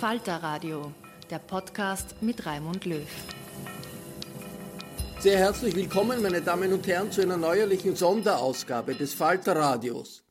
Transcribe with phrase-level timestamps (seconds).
[0.00, 0.94] Falter Radio,
[1.28, 3.06] der Podcast mit Raimund Löw.
[5.18, 10.24] Sehr herzlich willkommen, meine Damen und Herren, zu einer neuerlichen Sonderausgabe des Falter Radios.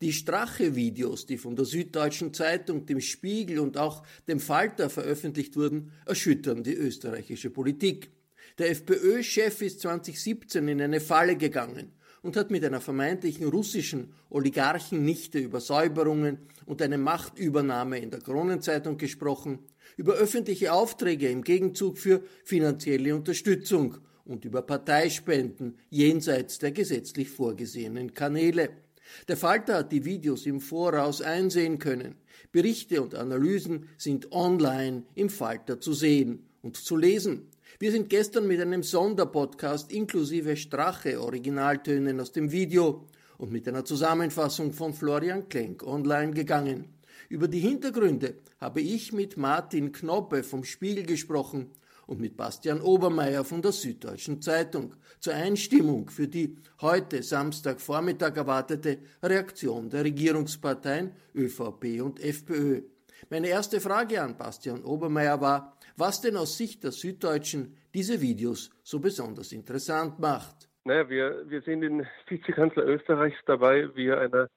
[0.00, 5.90] Die Strache-Videos, die von der Süddeutschen Zeitung, dem Spiegel und auch dem Falter veröffentlicht wurden,
[6.06, 8.12] erschüttern die österreichische Politik.
[8.58, 11.96] Der FPÖ-Chef ist 2017 in eine Falle gegangen
[12.26, 18.98] und hat mit einer vermeintlichen russischen Oligarchennichte über Säuberungen und eine Machtübernahme in der Kronenzeitung
[18.98, 19.60] gesprochen,
[19.96, 28.12] über öffentliche Aufträge im Gegenzug für finanzielle Unterstützung und über Parteispenden jenseits der gesetzlich vorgesehenen
[28.12, 28.70] Kanäle.
[29.28, 32.16] Der Falter hat die Videos im Voraus einsehen können.
[32.50, 37.46] Berichte und Analysen sind online im Falter zu sehen und zu lesen.
[37.78, 43.04] Wir sind gestern mit einem Sonderpodcast inklusive Strache Originaltönen aus dem Video
[43.36, 46.86] und mit einer Zusammenfassung von Florian Klenk online gegangen.
[47.28, 51.70] Über die Hintergründe habe ich mit Martin Knoppe vom Spiegel gesprochen
[52.06, 59.00] und mit Bastian Obermeier von der Süddeutschen Zeitung zur Einstimmung für die heute Samstagvormittag erwartete
[59.22, 62.84] Reaktion der Regierungsparteien ÖVP und FPÖ.
[63.28, 68.70] Meine erste Frage an Bastian Obermeier war, was denn aus Sicht der Süddeutschen diese Videos
[68.82, 70.68] so besonders interessant macht.
[70.84, 74.48] Naja, wir, wir sehen den Vizekanzler Österreichs dabei, wie er einer,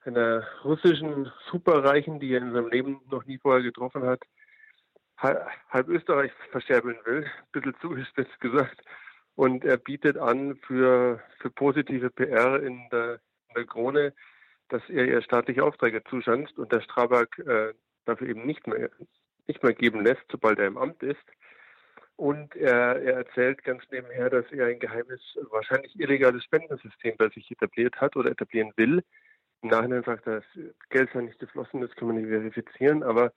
[0.00, 4.20] einer russischen Superreichen, die er in seinem Leben noch nie vorher getroffen hat,
[5.18, 8.80] halb Österreich verscherbeln will, ein bisschen zugespitzt gesagt.
[9.36, 14.12] Und er bietet an für, für positive PR in der, in der Krone,
[14.68, 17.74] dass er ihr staatliche Aufträge zuschanzt und der Strabag äh,
[18.04, 18.90] dafür eben nicht mehr,
[19.46, 21.24] nicht mehr geben lässt, sobald er im Amt ist.
[22.16, 27.50] Und er, er erzählt ganz nebenher, dass er ein geheimes, wahrscheinlich illegales Spendensystem bei sich
[27.50, 29.02] etabliert hat oder etablieren will.
[29.62, 30.44] Im Nachhinein sagt er, das
[30.90, 33.32] Geld sei nicht geflossen, das können wir nicht verifizieren, aber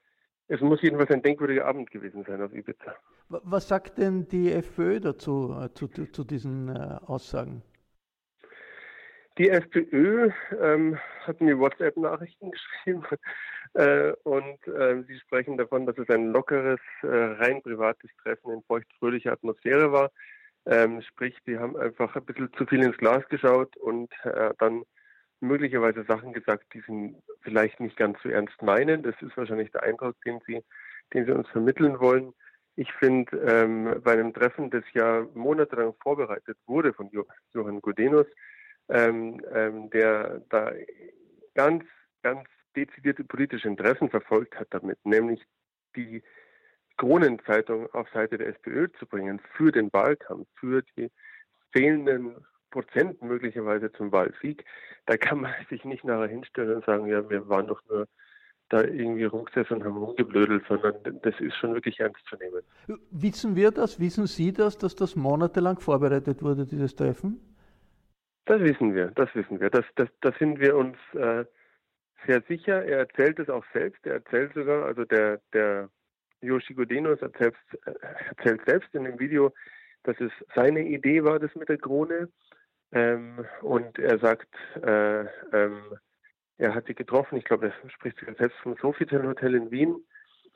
[0.46, 2.94] es muss jedenfalls ein denkwürdiger Abend gewesen sein auf Ibiza.
[3.28, 7.62] Was sagt denn die FPÖ dazu, äh, zu, zu, diesen äh, Aussagen?
[9.36, 10.30] Die FPÖ
[10.60, 12.50] ähm, hat mir WhatsApp-Nachrichten
[12.84, 13.04] geschrieben
[13.74, 19.32] und äh, sie sprechen davon, dass es ein lockeres, äh, rein privates Treffen in feuchtfröhlicher
[19.32, 20.10] Atmosphäre war.
[20.66, 24.82] Ähm, sprich, sie haben einfach ein bisschen zu viel ins Glas geschaut und äh, dann
[25.40, 29.02] möglicherweise Sachen gesagt, die sie vielleicht nicht ganz so ernst meinen.
[29.02, 30.62] Das ist wahrscheinlich der Eindruck, den sie,
[31.14, 32.32] den sie uns vermitteln wollen.
[32.76, 37.10] Ich finde, ähm, bei einem Treffen, das ja monatelang vorbereitet wurde von
[37.52, 38.26] Johann Gudenus,
[38.88, 40.72] ähm, ähm, der da
[41.54, 41.84] ganz,
[42.22, 42.44] ganz
[42.86, 45.42] dezidierte politische Interessen verfolgt hat damit, nämlich
[45.96, 46.22] die
[46.96, 51.10] Kronenzeitung auf Seite der SPÖ zu bringen für den Wahlkampf, für die
[51.72, 52.36] fehlenden
[52.70, 54.64] Prozent möglicherweise zum Wahlsieg,
[55.06, 58.06] da kann man sich nicht nachher hinstellen und sagen, ja, wir waren doch nur
[58.70, 62.60] da irgendwie rumgesessen und haben rumgeblödelt, sondern das ist schon wirklich ernst zu nehmen.
[63.10, 67.40] Wissen wir das, wissen Sie das, dass das monatelang vorbereitet wurde, dieses Treffen?
[68.44, 69.70] Das wissen wir, das wissen wir.
[69.70, 71.46] Das, das, das sind wir uns äh,
[72.28, 72.84] sehr sicher.
[72.84, 74.06] Er erzählt es auch selbst.
[74.06, 75.88] Er erzählt sogar, also der, der
[76.42, 77.56] Yoshi Godenos erzählt,
[78.36, 79.52] erzählt selbst in dem Video,
[80.04, 82.28] dass es seine Idee war, das mit der Krone.
[82.92, 84.48] Ähm, und er sagt,
[84.82, 85.20] äh,
[85.52, 85.82] ähm,
[86.58, 87.38] er hat sie getroffen.
[87.38, 89.96] Ich glaube, er spricht sich selbst vom Sofitel Hotel in Wien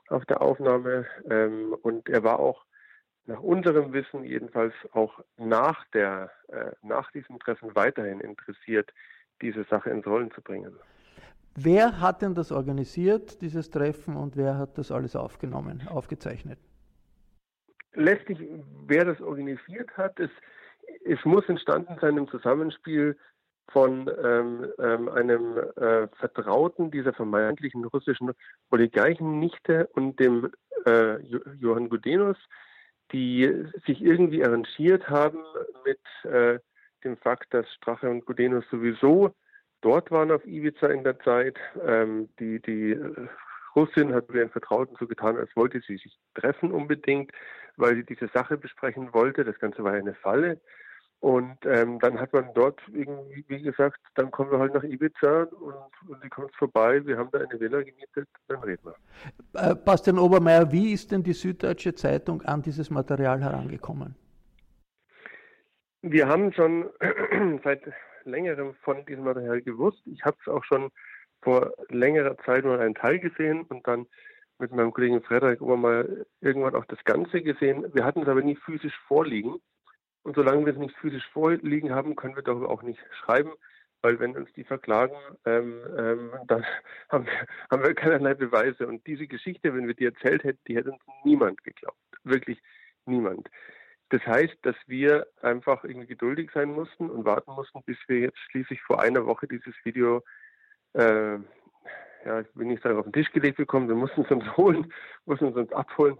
[0.08, 1.06] auf der Aufnahme.
[1.30, 2.64] Ähm, und er war auch
[3.24, 8.92] nach unserem Wissen jedenfalls auch nach der, äh, nach diesem Treffen weiterhin interessiert,
[9.40, 10.76] diese Sache ins Rollen zu bringen.
[11.54, 16.58] Wer hat denn das organisiert, dieses Treffen, und wer hat das alles aufgenommen, aufgezeichnet?
[17.94, 18.38] Letztlich,
[18.86, 20.30] wer das organisiert hat, es,
[21.04, 23.18] es muss entstanden sein im Zusammenspiel
[23.70, 28.32] von ähm, ähm, einem äh, Vertrauten dieser vermeintlichen russischen
[28.70, 30.50] Oligarchennichte und dem
[30.86, 31.18] äh,
[31.58, 32.36] Johann Gudenus,
[33.12, 35.38] die sich irgendwie arrangiert haben
[35.84, 36.00] mit
[36.30, 36.58] äh,
[37.04, 39.34] dem Fakt, dass Strache und Gudenus sowieso
[39.82, 41.58] dort waren auf Ibiza in der Zeit.
[41.86, 43.28] Ähm, die, die äh,
[43.76, 47.32] Russin hat ihren Vertrauten so getan, als wollte sie sich treffen unbedingt,
[47.76, 49.44] weil sie diese Sache besprechen wollte.
[49.44, 50.60] Das Ganze war eine Falle.
[51.20, 55.44] Und ähm, dann hat man dort irgendwie, wie gesagt, dann kommen wir halt nach Ibiza
[55.44, 59.70] und, und die kommt vorbei, wir haben da eine Villa gemietet, dann reden wir.
[59.70, 64.16] Äh, Bastian Obermeier, wie ist denn die Süddeutsche Zeitung an dieses Material herangekommen?
[66.02, 66.90] Wir haben schon
[67.64, 67.82] seit
[68.24, 70.02] längerem von diesem Material gewusst.
[70.06, 70.90] Ich habe es auch schon
[71.42, 74.06] vor längerer Zeit mal einen Teil gesehen und dann
[74.58, 76.06] mit meinem Kollegen Frederik Obermeier
[76.40, 77.86] irgendwann auch das Ganze gesehen.
[77.94, 79.56] Wir hatten es aber nie physisch vorliegen.
[80.24, 83.52] Und solange wir es nicht physisch vorliegen haben, können wir darüber auch nicht schreiben,
[84.02, 85.16] weil wenn uns die verklagen,
[85.46, 86.64] ähm, ähm, dann
[87.10, 88.88] haben wir, haben wir keinerlei Beweise.
[88.88, 91.98] Und diese Geschichte, wenn wir die erzählt hätten, die hätte uns niemand geglaubt.
[92.24, 92.60] Wirklich
[93.06, 93.48] niemand.
[94.12, 98.38] Das heißt, dass wir einfach irgendwie geduldig sein mussten und warten mussten, bis wir jetzt
[98.50, 100.22] schließlich vor einer Woche dieses Video,
[100.92, 101.38] äh,
[102.26, 103.88] ja, ich will nicht sagen, auf den Tisch gelegt bekommen.
[103.88, 104.92] Wir mussten es uns holen,
[105.24, 106.18] mussten es uns abholen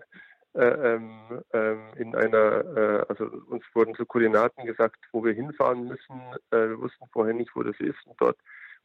[0.54, 5.86] äh, ähm, ähm, in einer, äh, also uns wurden so Koordinaten gesagt, wo wir hinfahren
[5.86, 6.18] müssen.
[6.50, 8.06] Äh, wir wussten vorher nicht, wo das ist.
[8.06, 8.38] Und dort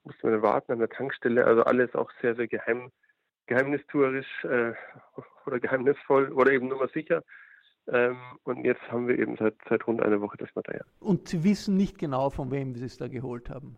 [0.03, 1.45] mussten wir warten an der Tankstelle.
[1.45, 2.92] Also alles auch sehr, sehr geheim,
[3.45, 4.74] geheimnistuerisch äh,
[5.45, 7.24] oder geheimnisvoll oder eben nur mal sicher.
[7.89, 10.86] Ähm, und jetzt haben wir eben seit, seit rund einer Woche das Material.
[11.00, 13.78] Und Sie wissen nicht genau, von wem Sie es da geholt haben?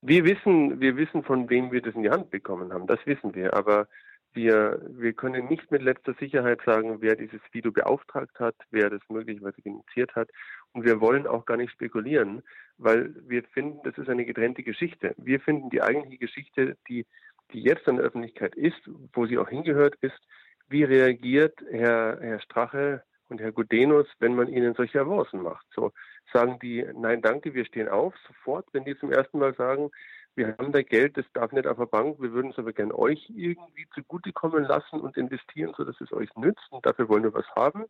[0.00, 2.86] Wir wissen, wir wissen, von wem wir das in die Hand bekommen haben.
[2.86, 3.54] Das wissen wir.
[3.54, 3.88] Aber
[4.32, 9.00] wir, wir können nicht mit letzter Sicherheit sagen, wer dieses Video beauftragt hat, wer das
[9.08, 10.30] möglicherweise initiiert hat.
[10.72, 12.42] Und wir wollen auch gar nicht spekulieren,
[12.76, 15.14] weil wir finden, das ist eine getrennte Geschichte.
[15.16, 17.06] Wir finden die eigentliche Geschichte, die,
[17.52, 18.80] die jetzt an der Öffentlichkeit ist,
[19.12, 20.20] wo sie auch hingehört, ist,
[20.68, 25.66] wie reagiert Herr, Herr Strache und Herr Gudenus, wenn man ihnen solche Avancen macht.
[25.74, 25.92] So
[26.32, 29.90] sagen die, nein, danke, wir stehen auf, sofort, wenn die zum ersten Mal sagen,
[30.34, 32.96] wir haben da Geld, das darf nicht auf der Bank, wir würden es aber gerne
[32.96, 37.48] euch irgendwie zugutekommen lassen und investieren, sodass es euch nützt und dafür wollen wir was
[37.56, 37.86] haben.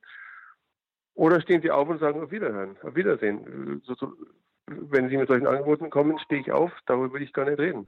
[1.14, 3.82] Oder stehen sie auf und sagen auf Wiederhören, auf Wiedersehen.
[3.84, 4.12] So, so,
[4.66, 7.86] wenn sie mit solchen Angeboten kommen, stehe ich auf, darüber will ich gar nicht reden.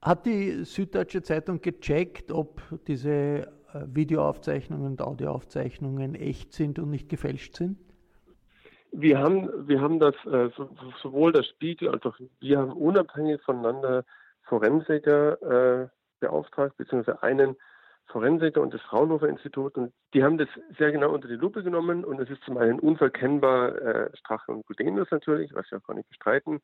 [0.00, 3.52] Hat die Süddeutsche Zeitung gecheckt, ob diese
[3.86, 7.78] Videoaufzeichnungen und Audioaufzeichnungen echt sind und nicht gefälscht sind?
[8.92, 10.50] Wir haben, wir haben das, äh,
[11.02, 14.04] sowohl der Spiegel als auch wir haben unabhängig voneinander
[14.42, 15.88] Forensiker äh,
[16.20, 17.56] beauftragt, beziehungsweise einen
[18.06, 19.76] Forensiker und das Fraunhofer Institut.
[19.76, 20.48] Und die haben das
[20.78, 22.04] sehr genau unter die Lupe genommen.
[22.04, 25.94] Und es ist zum einen unverkennbar äh, Strache und Gudenus natürlich, was wir auch gar
[25.94, 26.60] nicht bestreiten.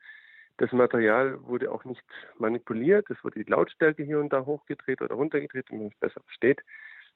[0.58, 2.02] Das Material wurde auch nicht
[2.36, 3.08] manipuliert.
[3.10, 6.60] Es wurde die Lautstärke hier und da hochgedreht oder runtergedreht, damit man es besser versteht.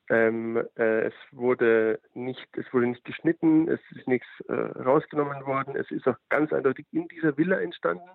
[0.08, 5.76] Ähm, äh, es wurde nicht, es wurde nicht geschnitten, es ist nichts äh, rausgenommen worden.
[5.76, 8.08] Es ist auch ganz eindeutig in dieser Villa entstanden.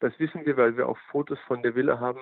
[0.00, 2.20] Das wissen wir, weil wir auch Fotos von der Villa haben,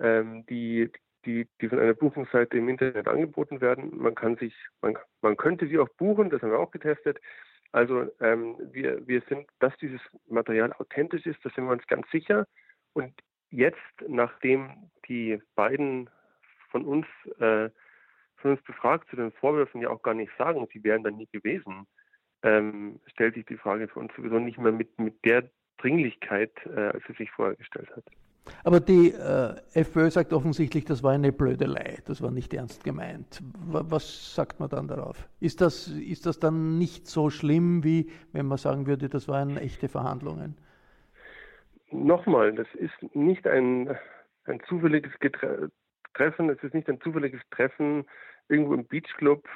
[0.00, 0.90] ähm, die,
[1.24, 3.96] die, die von einer Buchungsseite im Internet angeboten werden.
[3.96, 7.18] Man kann sich, man, man könnte sie auch buchen, das haben wir auch getestet.
[7.72, 12.08] Also ähm, wir, wir sind, dass dieses Material authentisch ist, da sind wir uns ganz
[12.10, 12.46] sicher.
[12.94, 13.12] Und
[13.50, 16.08] jetzt, nachdem die beiden
[16.70, 17.06] von uns
[17.38, 17.70] äh,
[18.46, 21.86] uns befragt zu den Vorwürfen ja auch gar nicht sagen, sie wären da nie gewesen,
[22.42, 25.48] ähm, stellt sich die Frage für uns sowieso nicht mehr mit, mit der
[25.78, 28.04] Dringlichkeit, äh, als sie sich vorher gestellt hat.
[28.64, 33.42] Aber die äh, FPÖ sagt offensichtlich, das war eine Blödelei, das war nicht ernst gemeint.
[33.66, 35.28] Was sagt man dann darauf?
[35.40, 39.56] Ist das, ist das dann nicht so schlimm, wie wenn man sagen würde, das waren
[39.56, 40.56] echte Verhandlungen?
[41.90, 43.96] Nochmal, das ist nicht ein,
[44.44, 45.12] ein zufälliges
[46.14, 48.04] Treffen, es ist nicht ein zufälliges Treffen
[48.48, 49.48] irgendwo im Beachclub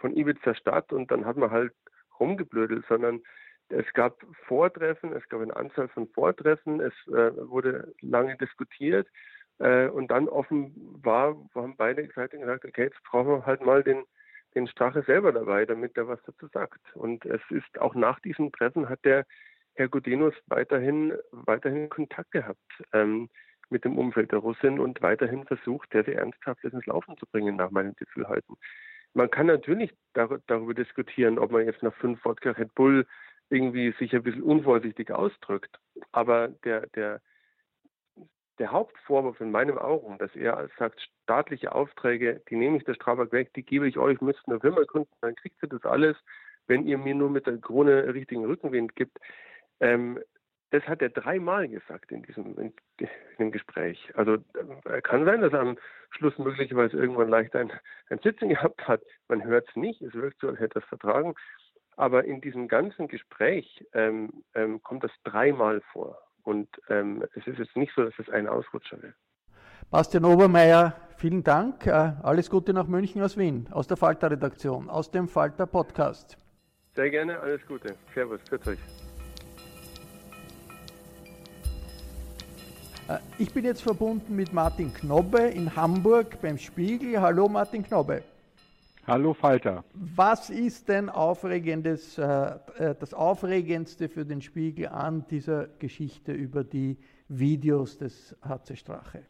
[0.00, 1.72] von Ibiza Stadt und dann hat man halt
[2.18, 3.20] rumgeblödelt, sondern
[3.68, 9.08] es gab Vortreffen, es gab eine Anzahl von Vortreffen, es äh, wurde lange diskutiert
[9.58, 14.04] Äh, und dann offenbar haben beide Seiten gesagt, okay, jetzt brauchen wir halt mal den,
[14.54, 16.80] den Strache selber dabei, damit er was dazu sagt.
[16.94, 19.24] Und es ist auch nach diesem Treffen hat der
[19.74, 23.30] Herr Gudenus weiterhin, weiterhin Kontakt gehabt ähm,
[23.70, 27.56] mit dem Umfeld der Russin und weiterhin versucht, der sehr ernsthaft ins Laufen zu bringen,
[27.56, 28.56] nach meinem Gefühl halten.
[29.14, 33.06] Man kann natürlich dar darüber diskutieren, ob man jetzt nach fünf Wodka Red Bull
[33.48, 35.78] irgendwie sich ein bisschen unvorsichtig ausdrückt.
[36.12, 37.20] Aber der, der,
[38.58, 43.32] der Hauptvorwurf in meinen Augen, dass er sagt, staatliche Aufträge, die nehme ich der Strabag
[43.32, 46.16] weg, die gebe ich euch, müsst eine Firma gründen, dann kriegt ihr das alles,
[46.66, 49.18] wenn ihr mir nur mit der Krone richtigen Rückenwind gibt.
[49.80, 50.18] Ähm,
[50.70, 53.08] das hat er dreimal gesagt in diesem in, in
[53.38, 54.10] dem Gespräch.
[54.14, 54.38] Also
[54.84, 55.78] äh, kann sein, dass er am
[56.10, 57.72] Schluss möglicherweise irgendwann leicht ein,
[58.10, 59.02] ein Sitzen gehabt hat.
[59.28, 61.34] Man hört es nicht, es wirkt so, als hätte er es vertragen.
[61.96, 66.18] Aber in diesem ganzen Gespräch ähm, ähm, kommt das dreimal vor.
[66.42, 69.14] Und ähm, es ist jetzt nicht so, dass es ein Ausrutscher wäre.
[69.90, 71.86] Bastian Obermeier, vielen Dank.
[71.86, 71.90] Äh,
[72.22, 76.36] alles Gute nach München aus Wien, aus der Falter-Redaktion, aus dem Falter-Podcast.
[76.94, 77.94] Sehr gerne, alles Gute.
[78.14, 79.05] Servus, für euch.
[83.38, 87.20] Ich bin jetzt verbunden mit Martin Knobbe in Hamburg beim Spiegel.
[87.20, 88.22] Hallo Martin Knobbe.
[89.06, 89.84] Hallo Falter.
[89.94, 96.64] Was ist denn aufregendes, äh, äh, das Aufregendste für den Spiegel an dieser Geschichte über
[96.64, 96.96] die
[97.28, 99.22] Videos des HC Strache?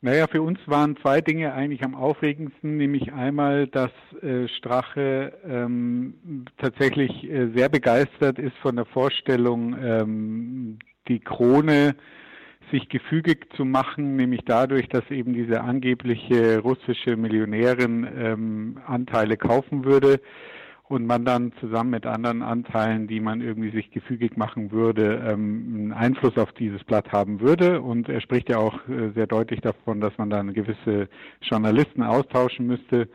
[0.00, 3.90] Naja, für uns waren zwei Dinge eigentlich am aufregendsten, nämlich einmal, dass
[4.22, 11.96] äh, Strache ähm, tatsächlich äh, sehr begeistert ist von der Vorstellung, ähm, die Krone
[12.70, 19.84] sich gefügig zu machen, nämlich dadurch, dass eben diese angebliche russische Millionärin ähm, Anteile kaufen
[19.84, 20.20] würde
[20.88, 25.74] und man dann zusammen mit anderen Anteilen, die man irgendwie sich gefügig machen würde, ähm,
[25.74, 27.82] einen Einfluss auf dieses Blatt haben würde.
[27.82, 31.08] Und er spricht ja auch äh, sehr deutlich davon, dass man dann gewisse
[31.42, 33.08] Journalisten austauschen müsste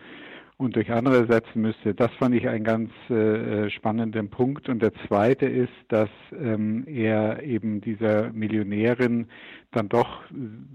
[0.57, 1.93] und durch andere ersetzen müsste.
[1.93, 4.69] Das fand ich einen ganz äh, spannenden Punkt.
[4.69, 9.27] Und der zweite ist, dass ähm, er eben dieser Millionärin
[9.71, 10.21] dann doch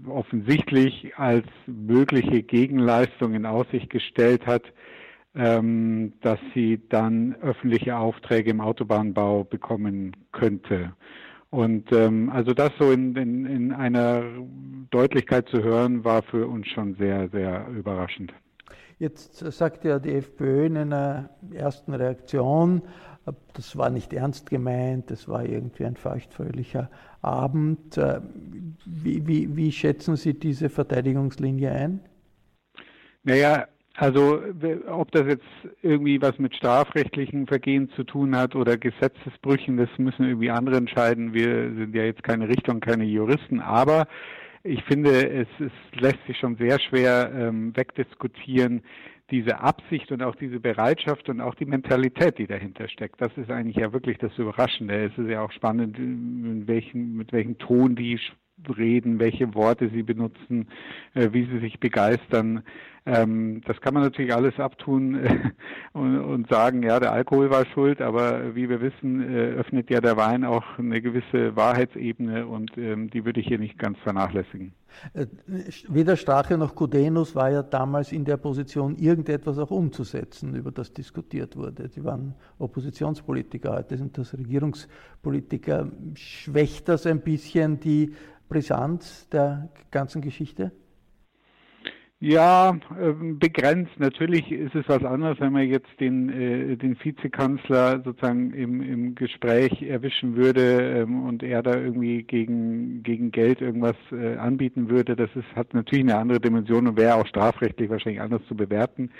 [0.07, 4.63] offensichtlich als mögliche Gegenleistung in Aussicht gestellt hat,
[5.35, 10.93] ähm, dass sie dann öffentliche Aufträge im Autobahnbau bekommen könnte.
[11.51, 14.23] Und ähm, also das so in, in, in einer
[14.91, 18.33] Deutlichkeit zu hören, war für uns schon sehr, sehr überraschend.
[18.99, 22.81] Jetzt sagt ja die FPÖ in einer ersten Reaktion,
[23.53, 26.89] das war nicht ernst gemeint, das war irgendwie ein feuchtfröhlicher
[27.21, 27.97] Abend.
[27.97, 28.19] Äh,
[28.85, 32.01] wie, wie, wie schätzen Sie diese Verteidigungslinie ein?
[33.23, 34.41] Naja, also
[34.87, 35.45] ob das jetzt
[35.81, 41.33] irgendwie was mit strafrechtlichen Vergehen zu tun hat oder Gesetzesbrüchen, das müssen irgendwie andere entscheiden.
[41.33, 44.07] Wir sind ja jetzt keine Richter und keine Juristen, aber
[44.63, 48.83] ich finde, es, es lässt sich schon sehr schwer ähm, wegdiskutieren,
[49.31, 53.21] diese Absicht und auch diese Bereitschaft und auch die Mentalität, die dahinter steckt.
[53.21, 55.05] Das ist eigentlich ja wirklich das Überraschende.
[55.05, 58.19] Es ist ja auch spannend, in welchen, mit welchem Ton die
[58.77, 60.67] reden, welche Worte sie benutzen,
[61.13, 62.63] äh, wie sie sich begeistern.
[63.09, 65.19] Ähm, das kann man natürlich alles abtun
[65.93, 69.99] und, und, sagen, ja, der Alkohol war schuld, aber wie wir wissen, äh, öffnet ja
[69.99, 74.73] der Wein auch eine gewisse Wahrheitsebene und ähm, die würde ich hier nicht ganz vernachlässigen.
[75.13, 75.25] Äh,
[75.87, 80.93] weder Strache noch Kudenus war ja damals in der Position, irgendetwas auch umzusetzen, über das
[80.93, 81.89] diskutiert wurde.
[81.89, 85.91] Sie waren Oppositionspolitiker, heute sind das Regierungspolitiker.
[86.13, 88.13] Schwächt das ein bisschen die
[88.47, 90.71] Brisanz der ganzen Geschichte?
[92.21, 93.97] Ja, ähm, begrenzt.
[93.97, 99.15] Natürlich ist es was anderes, wenn man jetzt den, äh, den Vizekanzler sozusagen im, im
[99.15, 105.15] Gespräch erwischen würde ähm, und er da irgendwie gegen, gegen Geld irgendwas äh, anbieten würde.
[105.15, 109.11] Das ist, hat natürlich eine andere Dimension und wäre auch strafrechtlich wahrscheinlich anders zu bewerten.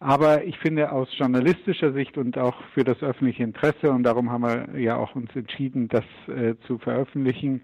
[0.00, 4.42] Aber ich finde aus journalistischer Sicht und auch für das öffentliche Interesse, und darum haben
[4.42, 7.62] wir ja auch uns entschieden, das äh, zu veröffentlichen,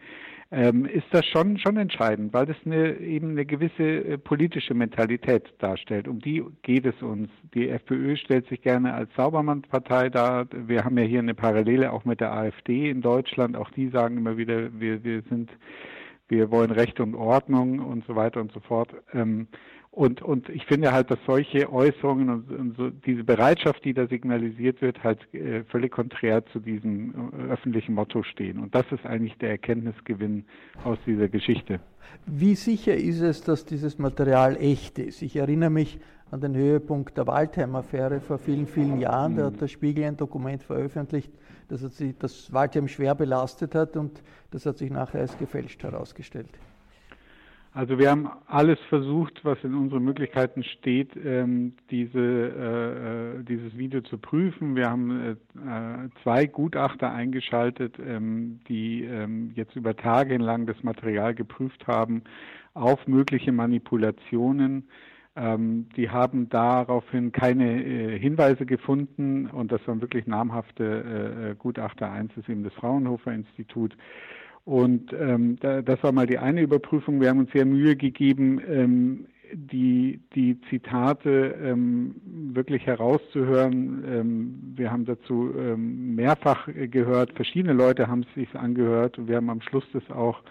[0.52, 5.52] ähm, ist das schon, schon entscheidend, weil das eine, eben eine gewisse äh, politische Mentalität
[5.58, 6.08] darstellt.
[6.08, 7.28] Um die geht es uns.
[7.54, 10.46] Die FPÖ stellt sich gerne als Saubermann-Partei dar.
[10.50, 13.56] Wir haben ja hier eine Parallele auch mit der AfD in Deutschland.
[13.56, 15.50] Auch die sagen immer wieder, wir, wir sind,
[16.26, 18.92] wir wollen Recht und Ordnung und so weiter und so fort.
[19.12, 19.46] Ähm,
[19.92, 24.06] und, und ich finde halt, dass solche Äußerungen und, und so diese Bereitschaft, die da
[24.06, 28.60] signalisiert wird, halt äh, völlig konträr zu diesem äh, öffentlichen Motto stehen.
[28.60, 30.44] Und das ist eigentlich der Erkenntnisgewinn
[30.84, 31.80] aus dieser Geschichte.
[32.24, 35.22] Wie sicher ist es, dass dieses Material echt ist?
[35.22, 35.98] Ich erinnere mich
[36.30, 39.36] an den Höhepunkt der Waldheim-Affäre vor vielen, vielen Jahren.
[39.36, 41.32] Da hat der Spiegel ein Dokument veröffentlicht,
[41.66, 45.82] das, hat sich, das Waldheim schwer belastet hat und das hat sich nachher als gefälscht
[45.82, 46.50] herausgestellt.
[47.72, 53.76] Also wir haben alles versucht, was in unseren Möglichkeiten steht, ähm, diese, äh, äh, dieses
[53.78, 54.74] Video zu prüfen.
[54.74, 61.32] Wir haben äh, zwei Gutachter eingeschaltet, ähm, die ähm, jetzt über Tage lang das Material
[61.32, 62.24] geprüft haben
[62.74, 64.88] auf mögliche Manipulationen.
[65.36, 71.54] Ähm, die haben daraufhin keine äh, Hinweise gefunden und das waren wirklich namhafte äh, äh,
[71.54, 72.10] Gutachter.
[72.10, 73.96] Eins ist eben das Fraunhofer Institut.
[74.64, 77.20] Und ähm, da, das war mal die eine Überprüfung.
[77.20, 82.14] Wir haben uns sehr Mühe gegeben, ähm, die, die Zitate ähm,
[82.54, 84.04] wirklich herauszuhören.
[84.06, 89.36] Ähm, wir haben dazu ähm, mehrfach gehört, verschiedene Leute haben es sich angehört und wir
[89.36, 90.42] haben am Schluss das auch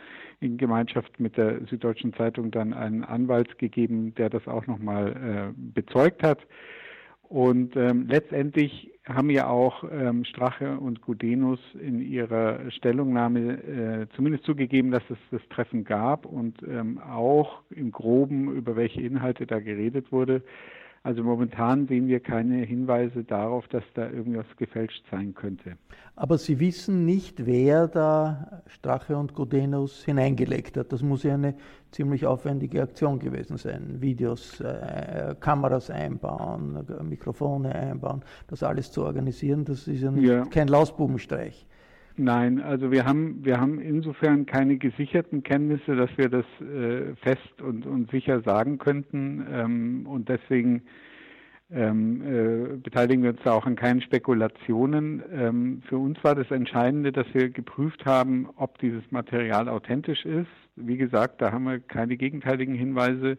[0.41, 5.53] in Gemeinschaft mit der Süddeutschen Zeitung dann einen Anwalt gegeben, der das auch nochmal äh,
[5.55, 6.39] bezeugt hat.
[7.29, 14.45] Und ähm, letztendlich haben ja auch ähm, Strache und Gudenus in ihrer Stellungnahme äh, zumindest
[14.45, 19.59] zugegeben, dass es das Treffen gab und ähm, auch im groben, über welche Inhalte da
[19.59, 20.41] geredet wurde.
[21.01, 25.77] Also momentan sehen wir keine Hinweise darauf, dass da irgendwas gefälscht sein könnte.
[26.15, 30.91] Aber Sie wissen nicht, wer da Strache und Godenus hineingelegt hat.
[30.91, 31.55] Das muss ja eine
[31.91, 34.01] ziemlich aufwendige Aktion gewesen sein.
[34.01, 40.45] Videos, äh, Kameras einbauen, Mikrofone einbauen, das alles zu organisieren, das ist ja, ja.
[40.45, 41.65] kein Lausbubenstreich.
[42.21, 47.61] Nein, also wir haben wir haben insofern keine gesicherten Kenntnisse, dass wir das äh, fest
[47.61, 50.81] und, und sicher sagen könnten ähm, und deswegen
[51.71, 55.23] ähm, äh, beteiligen wir uns da auch an keinen Spekulationen.
[55.31, 60.51] Ähm, für uns war das Entscheidende, dass wir geprüft haben, ob dieses Material authentisch ist.
[60.75, 63.37] Wie gesagt, da haben wir keine gegenteiligen Hinweise.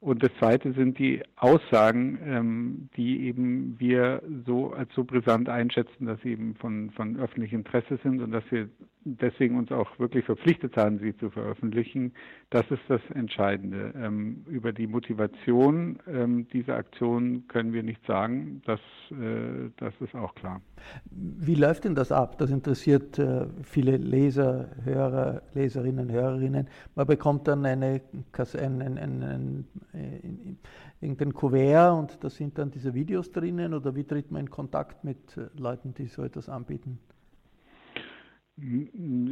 [0.00, 6.06] Und das Zweite sind die Aussagen, ähm, die eben wir so als so brisant einschätzen,
[6.06, 8.68] dass sie eben von, von öffentlichem Interesse sind und dass wir
[9.16, 12.12] deswegen uns auch wirklich verpflichtet haben, sie zu veröffentlichen.
[12.50, 13.92] Das ist das Entscheidende.
[13.96, 18.62] Ähm, über die Motivation ähm, dieser Aktion können wir nichts sagen.
[18.64, 20.60] Das, äh, das ist auch klar.
[21.10, 22.38] Wie läuft denn das ab?
[22.38, 26.68] Das interessiert äh, viele Leser, Hörer, Leserinnen, Hörerinnen.
[26.94, 28.00] Man bekommt dann eine,
[28.54, 30.56] ein, ein, ein, ein äh,
[31.00, 35.04] irgendein Kuvert und da sind dann diese Videos drinnen oder wie tritt man in Kontakt
[35.04, 36.98] mit äh, Leuten, die so etwas anbieten?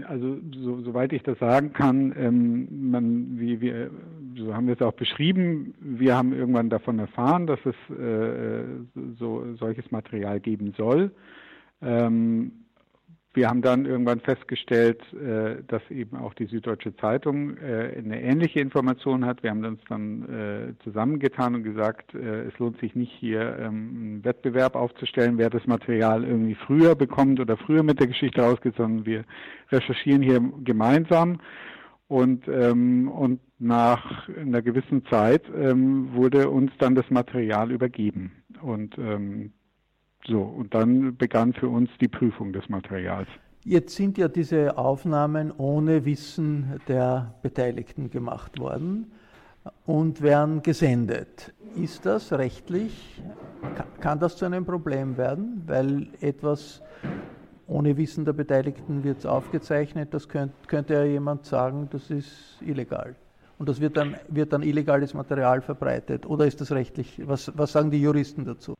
[0.08, 3.90] Also so, soweit ich das sagen kann, ähm, man, wie wir,
[4.36, 8.64] so haben wir es auch beschrieben, wir haben irgendwann davon erfahren, dass es äh,
[9.18, 11.10] so solches Material geben soll.
[11.82, 12.52] Ähm,
[13.36, 18.60] wir haben dann irgendwann festgestellt, äh, dass eben auch die Süddeutsche Zeitung äh, eine ähnliche
[18.60, 19.42] Information hat.
[19.42, 24.24] Wir haben uns dann äh, zusammengetan und gesagt, es lohnt sich nicht hier ähm, einen
[24.24, 29.04] Wettbewerb aufzustellen, wer das Material irgendwie früher bekommt oder früher mit der Geschichte rausgeht, sondern
[29.04, 29.24] wir
[29.70, 31.38] recherchieren hier gemeinsam.
[32.08, 38.32] Und, ähm, und nach einer gewissen Zeit ähm, wurde uns dann das Material übergeben.
[38.62, 39.52] Und ähm,
[40.26, 43.28] so, und dann begann für uns die Prüfung des Materials.
[43.64, 49.10] Jetzt sind ja diese Aufnahmen ohne Wissen der Beteiligten gemacht worden
[49.86, 51.52] und werden gesendet.
[51.74, 53.20] Ist das rechtlich,
[54.00, 56.80] kann das zu einem Problem werden, weil etwas
[57.66, 63.16] ohne Wissen der Beteiligten wird aufgezeichnet, das könnte, könnte ja jemand sagen, das ist illegal.
[63.58, 66.26] Und das wird dann, wird dann illegales Material verbreitet.
[66.26, 67.20] Oder ist das rechtlich?
[67.26, 68.75] Was, was sagen die Juristen dazu?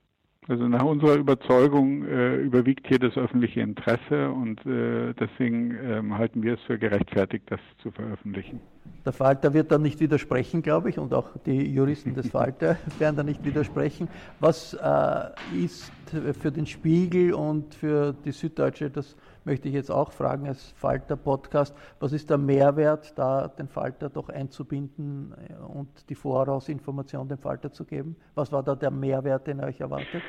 [0.49, 6.43] Also nach unserer Überzeugung äh, überwiegt hier das öffentliche Interesse und äh, deswegen ähm, halten
[6.45, 8.61] wir es für gerechtfertigt, das zu veröffentlichen.
[9.05, 13.17] Der Falter wird dann nicht widersprechen, glaube ich, und auch die Juristen des Falter werden
[13.17, 14.09] da nicht widersprechen.
[14.39, 15.91] Was äh, ist
[16.41, 21.75] für den Spiegel und für die Süddeutsche, das möchte ich jetzt auch fragen als Falter-Podcast,
[22.01, 27.73] was ist der Mehrwert, da den Falter doch einzubinden äh, und die Vorausinformation dem Falter
[27.73, 28.17] zu geben?
[28.35, 30.23] Was war da der Mehrwert, den euch erwartet?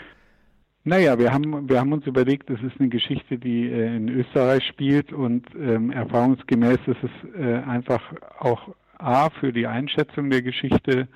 [0.83, 4.63] Naja, wir haben, wir haben uns überlegt, das ist eine Geschichte, die äh, in Österreich
[4.67, 8.01] spielt und ähm, erfahrungsgemäß ist es äh, einfach
[8.39, 11.07] auch A für die Einschätzung der Geschichte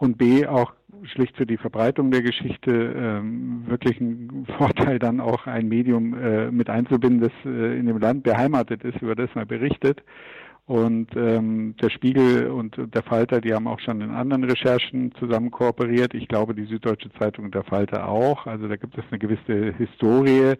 [0.00, 5.46] und B auch schlicht für die Verbreitung der Geschichte ähm, wirklich ein Vorteil, dann auch
[5.46, 9.46] ein Medium äh, mit einzubinden, das äh, in dem Land beheimatet ist, über das man
[9.46, 10.02] berichtet.
[10.66, 15.50] Und ähm, der Spiegel und der Falter, die haben auch schon in anderen Recherchen zusammen
[15.50, 16.14] kooperiert.
[16.14, 18.46] Ich glaube, die Süddeutsche Zeitung und der Falter auch.
[18.46, 20.54] Also da gibt es eine gewisse Historie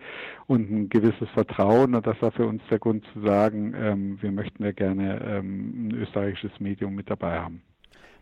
[0.48, 1.94] und ein gewisses Vertrauen.
[1.94, 5.88] Und das war für uns der Grund zu sagen, ähm, wir möchten ja gerne ähm,
[5.88, 7.62] ein österreichisches Medium mit dabei haben.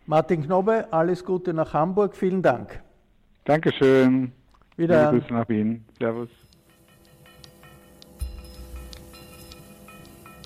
[0.09, 2.17] Martin Knobbe, alles Gute nach Hamburg.
[2.17, 2.83] Vielen Dank.
[3.45, 4.33] Dankeschön.
[4.75, 5.11] Wieder.
[5.11, 5.85] Grüße nach Wien.
[5.99, 6.31] Servus.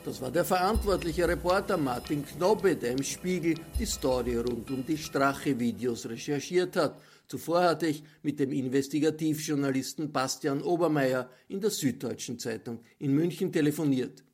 [0.05, 4.99] Das war der verantwortliche Reporter Martin Knobbe, der im Spiegel die Story rund um die
[4.99, 7.01] Strache-Videos recherchiert hat.
[7.29, 14.25] Zuvor hatte ich mit dem Investigativjournalisten Bastian Obermeier in der Süddeutschen Zeitung in München telefoniert.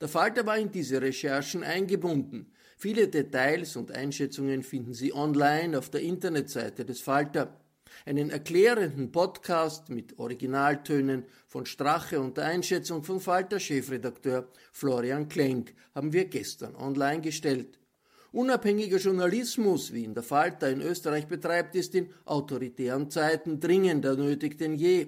[0.00, 2.52] Der Falter war in diese Recherchen eingebunden.
[2.78, 7.58] Viele Details und Einschätzungen finden Sie online auf der Internetseite des Falter.
[8.04, 16.12] Einen erklärenden Podcast mit Originaltönen von Strache und der Einschätzung von Falter-Chefredakteur Florian Klenk haben
[16.12, 17.78] wir gestern online gestellt.
[18.32, 24.58] Unabhängiger Journalismus, wie ihn der Falter in Österreich betreibt, ist in autoritären Zeiten dringender nötig
[24.58, 25.06] denn je.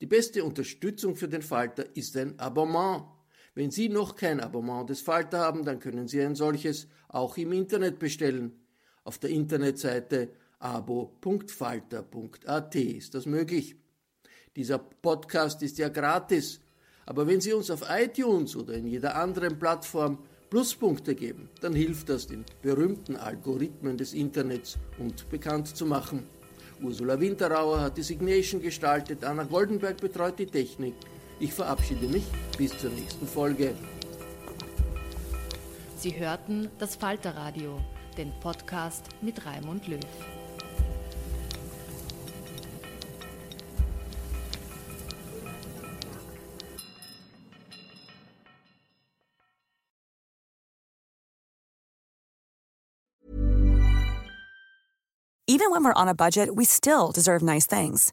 [0.00, 3.02] Die beste Unterstützung für den Falter ist ein Abonnement.
[3.54, 7.52] Wenn Sie noch kein Abonnement des Falter haben, dann können Sie ein solches auch im
[7.52, 8.52] Internet bestellen.
[9.04, 13.76] Auf der Internetseite abo.falter.at ist das möglich.
[14.56, 16.60] Dieser Podcast ist ja gratis,
[17.06, 20.18] aber wenn Sie uns auf iTunes oder in jeder anderen Plattform
[20.50, 26.26] Pluspunkte geben, dann hilft das den berühmten Algorithmen des Internets und bekannt zu machen.
[26.82, 30.94] Ursula Winterauer hat die Signation gestaltet, Anna Goldenberg betreut die Technik.
[31.40, 32.24] Ich verabschiede mich
[32.58, 33.74] bis zur nächsten Folge.
[35.96, 37.80] Sie hörten das Falterradio,
[38.18, 40.00] den Podcast mit Raimund Löw.
[55.46, 58.12] Even when we're on a budget, we still deserve nice things.